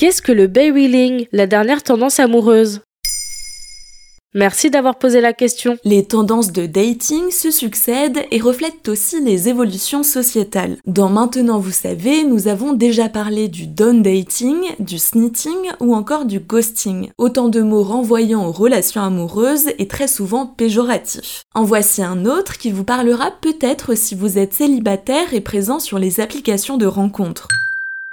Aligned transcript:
Qu'est-ce 0.00 0.22
que 0.22 0.32
le 0.32 0.46
bay 0.46 0.70
wheeling, 0.70 1.26
la 1.30 1.46
dernière 1.46 1.82
tendance 1.82 2.20
amoureuse? 2.20 2.80
Merci 4.32 4.70
d'avoir 4.70 4.96
posé 4.98 5.20
la 5.20 5.34
question. 5.34 5.76
Les 5.84 6.06
tendances 6.06 6.52
de 6.52 6.64
dating 6.64 7.30
se 7.30 7.50
succèdent 7.50 8.24
et 8.30 8.40
reflètent 8.40 8.88
aussi 8.88 9.22
les 9.22 9.50
évolutions 9.50 10.02
sociétales. 10.02 10.78
Dans 10.86 11.10
Maintenant 11.10 11.58
vous 11.58 11.70
savez, 11.70 12.24
nous 12.24 12.48
avons 12.48 12.72
déjà 12.72 13.10
parlé 13.10 13.48
du 13.48 13.66
down 13.66 14.00
dating, 14.00 14.62
du 14.78 14.96
snitting 14.96 15.68
ou 15.80 15.94
encore 15.94 16.24
du 16.24 16.40
ghosting. 16.40 17.10
Autant 17.18 17.50
de 17.50 17.60
mots 17.60 17.82
renvoyant 17.82 18.46
aux 18.46 18.52
relations 18.52 19.02
amoureuses 19.02 19.68
et 19.78 19.86
très 19.86 20.08
souvent 20.08 20.46
péjoratifs. 20.46 21.42
En 21.54 21.64
voici 21.64 22.02
un 22.02 22.24
autre 22.24 22.56
qui 22.56 22.72
vous 22.72 22.84
parlera 22.84 23.32
peut-être 23.42 23.94
si 23.94 24.14
vous 24.14 24.38
êtes 24.38 24.54
célibataire 24.54 25.34
et 25.34 25.42
présent 25.42 25.78
sur 25.78 25.98
les 25.98 26.20
applications 26.20 26.78
de 26.78 26.86
rencontres. 26.86 27.48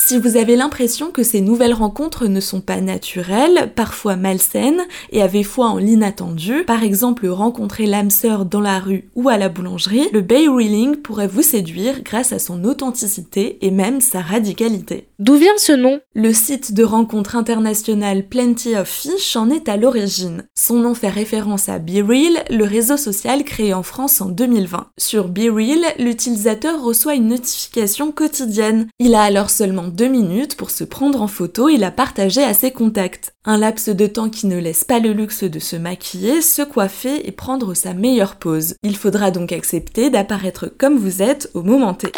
Si 0.00 0.16
vous 0.16 0.36
avez 0.36 0.54
l'impression 0.54 1.10
que 1.10 1.24
ces 1.24 1.40
nouvelles 1.40 1.74
rencontres 1.74 2.28
ne 2.28 2.38
sont 2.38 2.60
pas 2.60 2.80
naturelles, 2.80 3.72
parfois 3.74 4.14
malsaines, 4.14 4.82
et 5.10 5.22
avez 5.22 5.42
foi 5.42 5.66
en 5.66 5.76
l'inattendu, 5.76 6.62
par 6.64 6.84
exemple 6.84 7.26
rencontrer 7.26 7.84
l'âme 7.84 8.08
sœur 8.08 8.44
dans 8.44 8.60
la 8.60 8.78
rue 8.78 9.10
ou 9.16 9.28
à 9.28 9.36
la 9.36 9.48
boulangerie, 9.48 10.08
le 10.12 10.20
Bay 10.20 10.46
Reeling 10.46 10.96
pourrait 10.96 11.26
vous 11.26 11.42
séduire 11.42 12.02
grâce 12.04 12.32
à 12.32 12.38
son 12.38 12.64
authenticité 12.64 13.58
et 13.60 13.72
même 13.72 14.00
sa 14.00 14.20
radicalité. 14.22 15.08
D'où 15.18 15.34
vient 15.34 15.58
ce 15.58 15.72
nom? 15.72 16.00
Le 16.14 16.32
site 16.32 16.72
de 16.72 16.84
rencontre 16.84 17.34
internationale 17.34 18.28
Plenty 18.28 18.76
of 18.76 18.88
Fish 18.88 19.34
en 19.34 19.50
est 19.50 19.68
à 19.68 19.76
l'origine. 19.76 20.46
Son 20.54 20.76
nom 20.76 20.94
fait 20.94 21.08
référence 21.08 21.68
à 21.68 21.80
BeReal, 21.80 22.44
le 22.50 22.64
réseau 22.64 22.96
social 22.96 23.42
créé 23.42 23.74
en 23.74 23.82
France 23.82 24.20
en 24.20 24.28
2020. 24.28 24.86
Sur 24.96 25.26
BeReal, 25.28 25.80
l'utilisateur 25.98 26.80
reçoit 26.80 27.16
une 27.16 27.28
notification 27.28 28.12
quotidienne. 28.12 28.86
Il 29.00 29.16
a 29.16 29.22
alors 29.22 29.50
seulement 29.50 29.87
deux 29.88 30.08
minutes 30.08 30.56
pour 30.56 30.70
se 30.70 30.84
prendre 30.84 31.22
en 31.22 31.26
photo 31.26 31.68
et 31.68 31.76
la 31.76 31.90
partager 31.90 32.42
à 32.42 32.54
ses 32.54 32.70
contacts. 32.70 33.34
Un 33.44 33.58
laps 33.58 33.88
de 33.88 34.06
temps 34.06 34.30
qui 34.30 34.46
ne 34.46 34.58
laisse 34.58 34.84
pas 34.84 35.00
le 35.00 35.12
luxe 35.12 35.44
de 35.44 35.58
se 35.58 35.76
maquiller, 35.76 36.42
se 36.42 36.62
coiffer 36.62 37.26
et 37.26 37.32
prendre 37.32 37.74
sa 37.74 37.94
meilleure 37.94 38.36
pose. 38.36 38.74
Il 38.82 38.96
faudra 38.96 39.30
donc 39.30 39.52
accepter 39.52 40.10
d'apparaître 40.10 40.66
comme 40.66 40.96
vous 40.96 41.22
êtes 41.22 41.50
au 41.54 41.62
moment 41.62 41.94
T. 41.94 42.12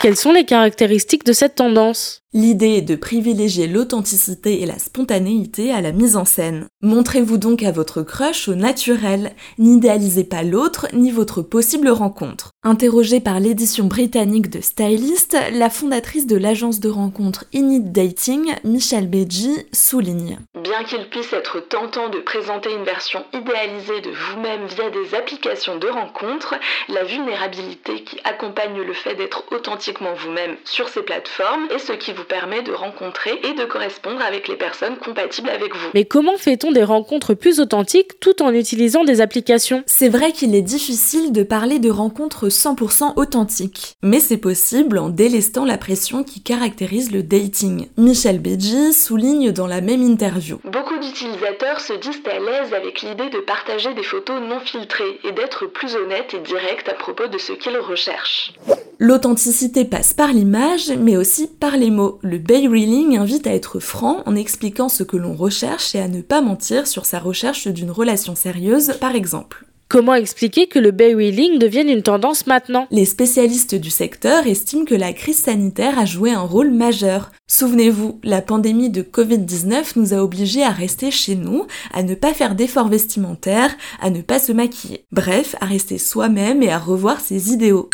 Quelles 0.00 0.16
sont 0.16 0.32
les 0.32 0.44
caractéristiques 0.44 1.24
de 1.24 1.32
cette 1.32 1.54
tendance? 1.54 2.22
L'idée 2.36 2.74
est 2.74 2.82
de 2.82 2.96
privilégier 2.96 3.66
l'authenticité 3.66 4.60
et 4.60 4.66
la 4.66 4.78
spontanéité 4.78 5.72
à 5.72 5.80
la 5.80 5.92
mise 5.92 6.16
en 6.16 6.26
scène. 6.26 6.66
Montrez-vous 6.82 7.38
donc 7.38 7.62
à 7.62 7.72
votre 7.72 8.02
crush 8.02 8.46
au 8.48 8.54
naturel, 8.54 9.32
n'idéalisez 9.56 10.24
pas 10.24 10.42
l'autre 10.42 10.86
ni 10.92 11.10
votre 11.10 11.40
possible 11.40 11.88
rencontre. 11.88 12.50
Interrogée 12.62 13.20
par 13.20 13.40
l'édition 13.40 13.84
britannique 13.84 14.50
de 14.50 14.60
Stylist, 14.60 15.34
la 15.52 15.70
fondatrice 15.70 16.26
de 16.26 16.36
l'agence 16.36 16.78
de 16.78 16.90
rencontre 16.90 17.46
Init 17.54 17.90
Dating, 17.90 18.52
Michelle 18.64 19.08
Beji, 19.08 19.66
souligne 19.72 20.38
Bien 20.62 20.84
qu'il 20.84 21.08
puisse 21.08 21.32
être 21.32 21.60
tentant 21.60 22.10
de 22.10 22.18
présenter 22.18 22.70
une 22.70 22.84
version 22.84 23.24
idéalisée 23.32 24.02
de 24.02 24.10
vous-même 24.10 24.66
via 24.66 24.90
des 24.90 25.14
applications 25.14 25.78
de 25.78 25.88
rencontre, 25.88 26.56
la 26.90 27.04
vulnérabilité 27.04 28.02
qui 28.02 28.18
accompagne 28.24 28.82
le 28.82 28.92
fait 28.92 29.14
d'être 29.14 29.44
authentiquement 29.86 30.14
vous-même 30.14 30.56
sur 30.64 30.88
ces 30.88 31.02
plateformes 31.02 31.68
est 31.70 31.78
ce 31.78 31.92
qui 31.92 32.12
vous 32.12 32.24
permet 32.24 32.62
de 32.62 32.72
rencontrer 32.72 33.38
et 33.44 33.52
de 33.52 33.64
correspondre 33.64 34.20
avec 34.20 34.48
les 34.48 34.56
personnes 34.56 34.96
compatibles 34.96 35.48
avec 35.48 35.76
vous. 35.76 35.90
Mais 35.94 36.04
comment 36.04 36.36
fait-on 36.36 36.72
des 36.72 36.82
rencontres 36.82 37.34
plus 37.34 37.60
authentiques 37.60 38.18
tout 38.18 38.42
en 38.42 38.52
utilisant 38.52 39.04
des 39.04 39.20
applications? 39.20 39.84
C'est 39.86 40.08
vrai 40.08 40.32
qu'il 40.32 40.56
est 40.56 40.62
difficile 40.62 41.30
de 41.30 41.44
parler 41.44 41.78
de 41.78 41.90
rencontres 41.90 42.48
100% 42.48 43.12
authentiques, 43.14 43.94
mais 44.02 44.18
c'est 44.18 44.38
possible 44.38 44.98
en 44.98 45.08
délestant 45.08 45.64
la 45.64 45.78
pression 45.78 46.24
qui 46.24 46.42
caractérise 46.42 47.12
le 47.12 47.22
dating. 47.22 47.86
Michel 47.96 48.40
Beji 48.40 48.92
souligne 48.92 49.52
dans 49.52 49.68
la 49.68 49.80
même 49.80 50.02
interview. 50.02 50.58
Beaucoup 50.64 50.98
d'utilisateurs 50.98 51.80
se 51.80 51.92
disent 51.92 52.22
à 52.28 52.40
l'aise 52.40 52.74
avec 52.74 53.02
l'idée 53.02 53.30
de 53.30 53.38
partager 53.38 53.94
des 53.94 54.02
photos 54.02 54.40
non 54.40 54.58
filtrées 54.58 55.20
et 55.22 55.30
d'être 55.30 55.66
plus 55.66 55.94
honnête 55.94 56.34
et 56.34 56.40
direct 56.40 56.88
à 56.88 56.94
propos 56.94 57.28
de 57.28 57.38
ce 57.38 57.52
qu'ils 57.52 57.78
recherchent. 57.78 58.52
L'authenticité 58.98 59.84
passe 59.84 60.14
par 60.14 60.32
l'image, 60.32 60.90
mais 60.98 61.18
aussi 61.18 61.48
par 61.48 61.76
les 61.76 61.90
mots. 61.90 62.18
Le 62.22 62.38
Bay 62.38 62.66
Reeling 62.66 63.18
invite 63.18 63.46
à 63.46 63.54
être 63.54 63.78
franc 63.78 64.22
en 64.24 64.34
expliquant 64.34 64.88
ce 64.88 65.02
que 65.02 65.18
l'on 65.18 65.34
recherche 65.34 65.94
et 65.94 66.00
à 66.00 66.08
ne 66.08 66.22
pas 66.22 66.40
mentir 66.40 66.86
sur 66.86 67.04
sa 67.04 67.18
recherche 67.18 67.68
d'une 67.68 67.90
relation 67.90 68.34
sérieuse, 68.34 68.94
par 68.98 69.14
exemple. 69.14 69.66
Comment 69.88 70.14
expliquer 70.14 70.66
que 70.66 70.80
le 70.80 70.90
bay 70.90 71.14
wheeling 71.14 71.60
devienne 71.60 71.88
une 71.88 72.02
tendance 72.02 72.48
maintenant? 72.48 72.88
Les 72.90 73.04
spécialistes 73.04 73.76
du 73.76 73.90
secteur 73.90 74.46
estiment 74.46 74.84
que 74.84 74.96
la 74.96 75.12
crise 75.12 75.42
sanitaire 75.42 75.96
a 75.98 76.04
joué 76.04 76.32
un 76.32 76.40
rôle 76.40 76.70
majeur. 76.70 77.30
Souvenez-vous, 77.48 78.18
la 78.24 78.40
pandémie 78.40 78.90
de 78.90 79.02
Covid-19 79.02 79.92
nous 79.94 80.12
a 80.12 80.24
obligés 80.24 80.64
à 80.64 80.70
rester 80.70 81.12
chez 81.12 81.36
nous, 81.36 81.66
à 81.92 82.02
ne 82.02 82.16
pas 82.16 82.34
faire 82.34 82.56
d'efforts 82.56 82.88
vestimentaires, 82.88 83.76
à 84.00 84.10
ne 84.10 84.22
pas 84.22 84.40
se 84.40 84.50
maquiller. 84.50 85.04
Bref, 85.12 85.54
à 85.60 85.66
rester 85.66 85.98
soi-même 85.98 86.64
et 86.64 86.72
à 86.72 86.78
revoir 86.78 87.20
ses 87.20 87.52
idéaux. 87.52 87.88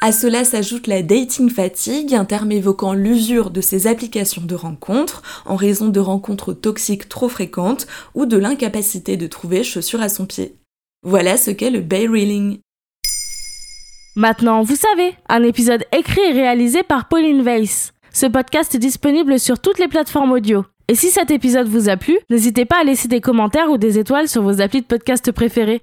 À 0.00 0.12
cela 0.12 0.44
s'ajoute 0.44 0.86
la 0.86 1.02
dating 1.02 1.48
fatigue, 1.48 2.14
un 2.14 2.26
terme 2.26 2.52
évoquant 2.52 2.92
l'usure 2.92 3.50
de 3.50 3.62
ces 3.62 3.86
applications 3.86 4.42
de 4.42 4.54
rencontres 4.54 5.22
en 5.46 5.56
raison 5.56 5.88
de 5.88 6.00
rencontres 6.00 6.52
toxiques 6.52 7.08
trop 7.08 7.28
fréquentes 7.30 7.86
ou 8.14 8.26
de 8.26 8.36
l'incapacité 8.36 9.16
de 9.16 9.26
trouver 9.26 9.64
chaussures 9.64 10.02
à 10.02 10.10
son 10.10 10.26
pied. 10.26 10.56
Voilà 11.04 11.36
ce 11.38 11.50
qu'est 11.50 11.70
le 11.70 11.80
bay 11.80 12.06
reeling. 12.06 12.58
Maintenant, 14.14 14.62
vous 14.62 14.76
savez, 14.76 15.14
un 15.28 15.42
épisode 15.42 15.84
écrit 15.90 16.20
et 16.20 16.32
réalisé 16.32 16.82
par 16.82 17.08
Pauline 17.08 17.42
Weiss. 17.42 17.92
Ce 18.12 18.26
podcast 18.26 18.74
est 18.74 18.78
disponible 18.78 19.40
sur 19.40 19.58
toutes 19.58 19.78
les 19.78 19.88
plateformes 19.88 20.32
audio. 20.32 20.64
Et 20.86 20.94
si 20.94 21.10
cet 21.10 21.30
épisode 21.30 21.66
vous 21.66 21.88
a 21.88 21.96
plu, 21.96 22.18
n'hésitez 22.28 22.66
pas 22.66 22.80
à 22.80 22.84
laisser 22.84 23.08
des 23.08 23.22
commentaires 23.22 23.70
ou 23.70 23.78
des 23.78 23.98
étoiles 23.98 24.28
sur 24.28 24.42
vos 24.42 24.60
applis 24.60 24.82
de 24.82 24.86
podcast 24.86 25.32
préférés. 25.32 25.82